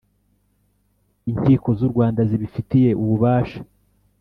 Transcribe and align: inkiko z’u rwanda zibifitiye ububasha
inkiko 1.29 1.67
z’u 1.77 1.89
rwanda 1.91 2.21
zibifitiye 2.29 2.89
ububasha 3.01 3.59